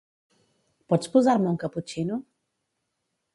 [0.93, 2.19] Pots posar-me un caputxino?